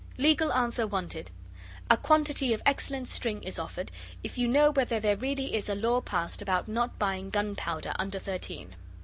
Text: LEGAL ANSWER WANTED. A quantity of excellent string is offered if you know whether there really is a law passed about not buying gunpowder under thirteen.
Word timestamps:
LEGAL 0.17 0.51
ANSWER 0.53 0.87
WANTED. 0.87 1.29
A 1.91 1.95
quantity 1.95 2.55
of 2.55 2.63
excellent 2.65 3.07
string 3.07 3.43
is 3.43 3.59
offered 3.59 3.91
if 4.23 4.35
you 4.35 4.47
know 4.47 4.71
whether 4.71 4.99
there 4.99 5.15
really 5.15 5.53
is 5.53 5.69
a 5.69 5.75
law 5.75 6.01
passed 6.01 6.41
about 6.41 6.67
not 6.67 6.97
buying 6.97 7.29
gunpowder 7.29 7.93
under 7.99 8.17
thirteen. 8.17 8.73